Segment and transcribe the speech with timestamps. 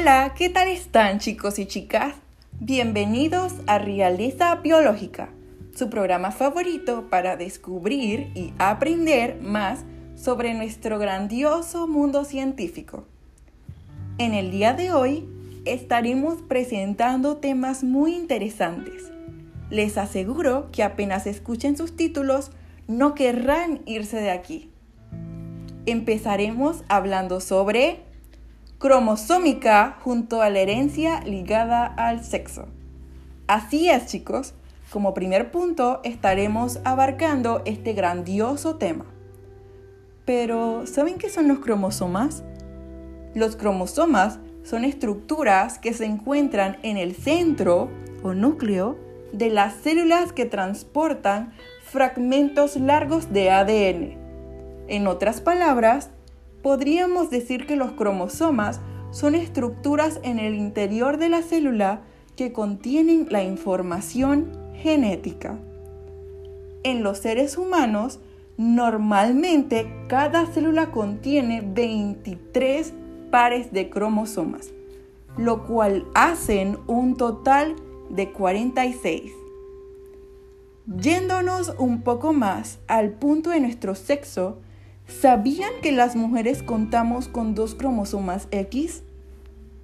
[0.00, 2.14] Hola, ¿qué tal están chicos y chicas?
[2.58, 5.28] Bienvenidos a Realeza Biológica,
[5.76, 9.84] su programa favorito para descubrir y aprender más
[10.16, 13.04] sobre nuestro grandioso mundo científico.
[14.16, 15.28] En el día de hoy
[15.66, 19.12] estaremos presentando temas muy interesantes.
[19.68, 22.52] Les aseguro que apenas escuchen sus títulos
[22.88, 24.70] no querrán irse de aquí.
[25.84, 28.08] Empezaremos hablando sobre
[28.80, 32.66] cromosómica junto a la herencia ligada al sexo.
[33.46, 34.54] Así es, chicos,
[34.90, 39.04] como primer punto estaremos abarcando este grandioso tema.
[40.24, 42.42] Pero, ¿saben qué son los cromosomas?
[43.34, 47.90] Los cromosomas son estructuras que se encuentran en el centro
[48.22, 48.96] o núcleo
[49.34, 51.52] de las células que transportan
[51.84, 54.16] fragmentos largos de ADN.
[54.88, 56.10] En otras palabras,
[56.62, 58.80] podríamos decir que los cromosomas
[59.10, 62.02] son estructuras en el interior de la célula
[62.36, 65.58] que contienen la información genética.
[66.82, 68.20] En los seres humanos,
[68.56, 72.92] normalmente cada célula contiene 23
[73.30, 74.70] pares de cromosomas,
[75.36, 77.76] lo cual hacen un total
[78.10, 79.32] de 46.
[80.86, 84.58] Yéndonos un poco más al punto de nuestro sexo,
[85.10, 89.02] ¿Sabían que las mujeres contamos con dos cromosomas X?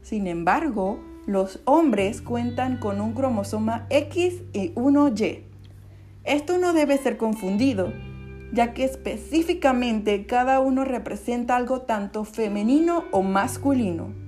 [0.00, 5.42] Sin embargo, los hombres cuentan con un cromosoma X y uno Y.
[6.22, 7.92] Esto no debe ser confundido,
[8.52, 14.25] ya que específicamente cada uno representa algo tanto femenino o masculino.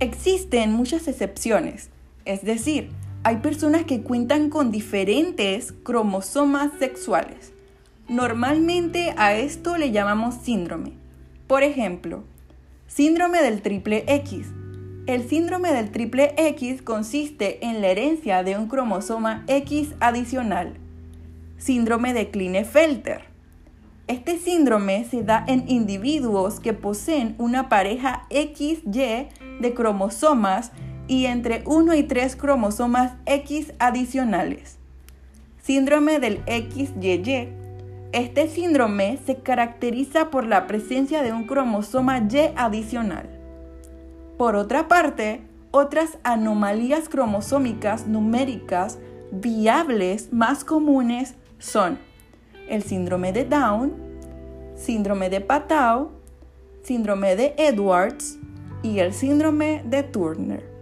[0.00, 1.90] Existen muchas excepciones,
[2.24, 2.90] es decir,
[3.24, 7.52] hay personas que cuentan con diferentes cromosomas sexuales.
[8.08, 10.92] Normalmente a esto le llamamos síndrome.
[11.48, 12.22] Por ejemplo,
[12.86, 14.46] síndrome del triple X.
[15.08, 20.74] El síndrome del triple X consiste en la herencia de un cromosoma X adicional.
[21.56, 23.27] Síndrome de Klinefelter.
[24.08, 29.28] Este síndrome se da en individuos que poseen una pareja XY
[29.60, 30.72] de cromosomas
[31.08, 34.78] y entre 1 y 3 cromosomas X adicionales.
[35.62, 37.50] Síndrome del XYY.
[38.12, 43.28] Este síndrome se caracteriza por la presencia de un cromosoma Y adicional.
[44.38, 48.98] Por otra parte, otras anomalías cromosómicas numéricas
[49.32, 51.98] viables más comunes son
[52.68, 53.94] el síndrome de Down,
[54.76, 56.10] síndrome de Patau,
[56.82, 58.38] síndrome de Edwards
[58.82, 60.78] y el síndrome de Turner.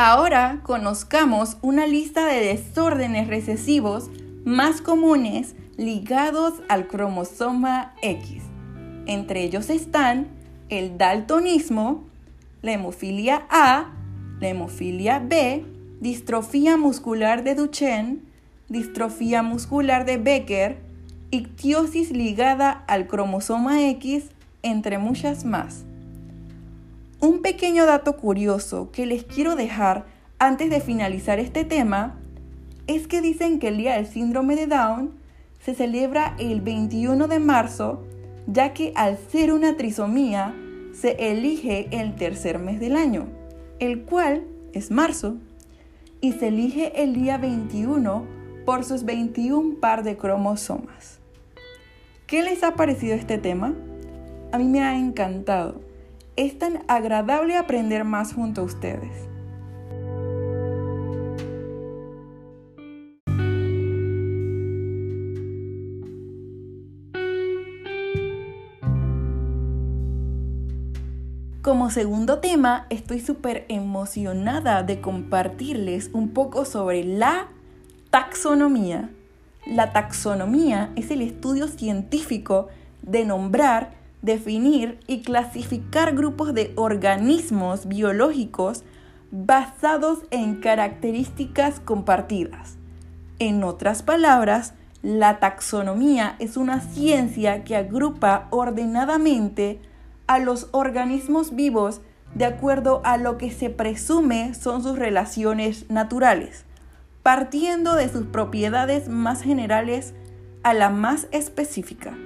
[0.00, 4.10] Ahora conozcamos una lista de desórdenes recesivos
[4.44, 8.47] más comunes ligados al cromosoma X.
[9.08, 10.28] Entre ellos están
[10.68, 12.04] el daltonismo,
[12.60, 13.94] la hemofilia A,
[14.38, 15.64] la hemofilia B,
[16.00, 18.18] distrofía muscular de Duchenne,
[18.68, 20.76] distrofía muscular de Becker,
[21.30, 24.26] ictiosis ligada al cromosoma X,
[24.62, 25.84] entre muchas más.
[27.20, 30.04] Un pequeño dato curioso que les quiero dejar
[30.38, 32.18] antes de finalizar este tema
[32.86, 35.12] es que dicen que el día del síndrome de Down
[35.64, 38.04] se celebra el 21 de marzo
[38.48, 40.54] ya que al ser una trisomía
[40.92, 43.26] se elige el tercer mes del año,
[43.78, 45.36] el cual es marzo,
[46.20, 48.26] y se elige el día 21
[48.64, 51.20] por sus 21 par de cromosomas.
[52.26, 53.74] ¿Qué les ha parecido este tema?
[54.50, 55.80] A mí me ha encantado.
[56.36, 59.27] Es tan agradable aprender más junto a ustedes.
[71.68, 77.48] Como segundo tema, estoy súper emocionada de compartirles un poco sobre la
[78.08, 79.10] taxonomía.
[79.66, 82.68] La taxonomía es el estudio científico
[83.02, 83.90] de nombrar,
[84.22, 88.82] definir y clasificar grupos de organismos biológicos
[89.30, 92.78] basados en características compartidas.
[93.40, 94.72] En otras palabras,
[95.02, 99.82] la taxonomía es una ciencia que agrupa ordenadamente
[100.28, 102.00] a los organismos vivos
[102.34, 106.64] de acuerdo a lo que se presume son sus relaciones naturales,
[107.22, 110.14] partiendo de sus propiedades más generales
[110.62, 112.16] a la más específica.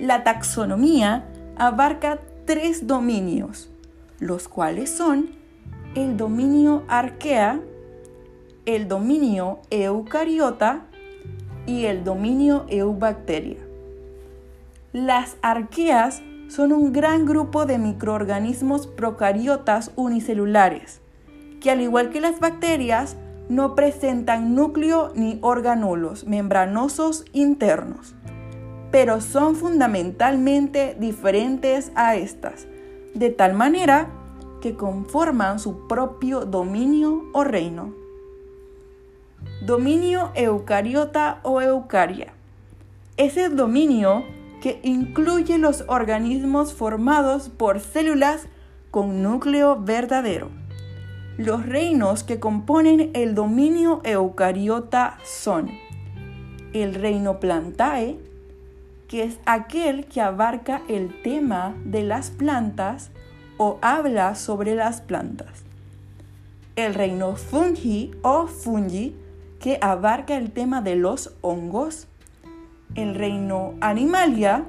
[0.00, 3.70] La taxonomía abarca tres dominios,
[4.18, 5.30] los cuales son
[5.94, 7.60] el dominio arquea,
[8.64, 10.86] el dominio eucariota
[11.66, 13.58] y el dominio eubacteria.
[14.92, 16.22] Las arqueas
[16.52, 21.00] son un gran grupo de microorganismos procariotas unicelulares,
[21.62, 23.16] que al igual que las bacterias,
[23.48, 28.14] no presentan núcleo ni organulos membranosos internos,
[28.90, 32.66] pero son fundamentalmente diferentes a estas,
[33.14, 34.10] de tal manera
[34.60, 37.94] que conforman su propio dominio o reino.
[39.64, 42.34] Dominio eucariota o eucaria.
[43.16, 44.24] Es el dominio
[44.62, 48.46] que incluye los organismos formados por células
[48.92, 50.50] con núcleo verdadero.
[51.36, 55.68] Los reinos que componen el dominio eucariota son
[56.72, 58.18] el reino plantae,
[59.08, 63.10] que es aquel que abarca el tema de las plantas
[63.56, 65.64] o habla sobre las plantas.
[66.76, 69.16] El reino fungi o fungi,
[69.58, 72.06] que abarca el tema de los hongos.
[72.94, 74.64] El reino animalia,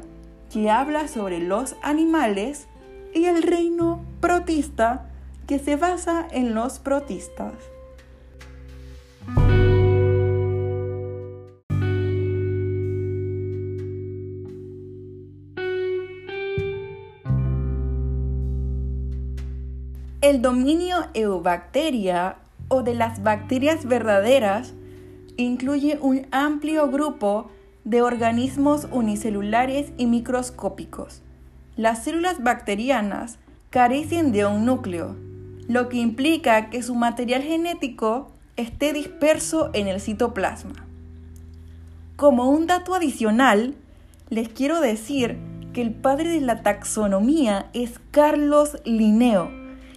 [0.52, 2.68] que habla sobre los animales.
[3.14, 5.10] Y el reino protista,
[5.48, 7.54] que se basa en los protistas.
[20.24, 22.38] El dominio eubacteria
[22.70, 24.74] o de las bacterias verdaderas
[25.36, 27.52] incluye un amplio grupo
[27.84, 31.22] de organismos unicelulares y microscópicos.
[31.76, 33.40] Las células bacterianas
[33.70, 35.16] carecen de un núcleo,
[35.68, 40.86] lo que implica que su material genético esté disperso en el citoplasma.
[42.16, 43.76] Como un dato adicional,
[44.30, 45.38] les quiero decir
[45.74, 49.52] que el padre de la taxonomía es Carlos Linneo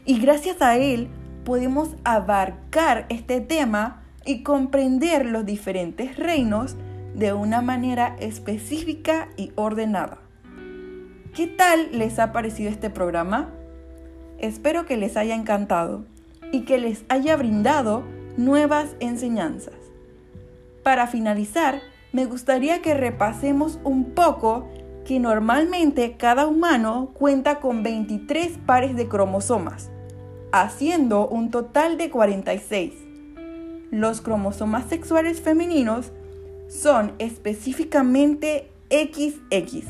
[0.06, 1.08] y gracias a él
[1.44, 6.76] podemos abarcar este tema y comprender los diferentes reinos
[7.16, 10.18] de una manera específica y ordenada.
[11.34, 13.54] ¿Qué tal les ha parecido este programa?
[14.38, 16.04] Espero que les haya encantado
[16.52, 18.02] y que les haya brindado
[18.36, 19.74] nuevas enseñanzas.
[20.82, 21.80] Para finalizar,
[22.12, 24.68] me gustaría que repasemos un poco
[25.06, 29.90] que normalmente cada humano cuenta con 23 pares de cromosomas,
[30.52, 32.92] haciendo un total de 46.
[33.90, 36.12] Los cromosomas sexuales femeninos
[36.68, 39.86] son específicamente XX.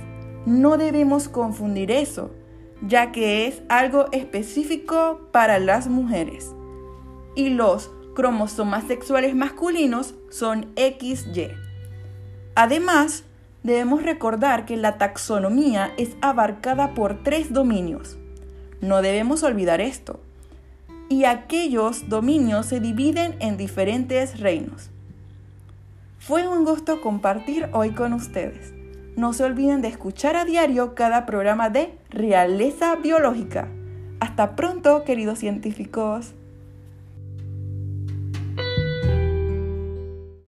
[0.46, 2.30] No debemos confundir eso
[2.82, 6.54] ya que es algo específico para las mujeres.
[7.34, 11.48] Y los cromosomas sexuales masculinos son XY.
[12.54, 13.24] Además,
[13.62, 18.16] debemos recordar que la taxonomía es abarcada por tres dominios.
[18.80, 20.20] No debemos olvidar esto.
[21.08, 24.90] Y aquellos dominios se dividen en diferentes reinos.
[26.26, 28.74] Fue un gusto compartir hoy con ustedes.
[29.14, 33.68] No se olviden de escuchar a diario cada programa de Realeza Biológica.
[34.18, 36.34] Hasta pronto, queridos científicos.